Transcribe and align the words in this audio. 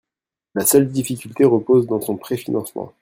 La 0.55 0.65
seule 0.65 0.89
difficulté 0.91 1.45
repose 1.45 1.85
dans 1.85 2.01
son 2.01 2.15
préfinancement. 2.17 2.91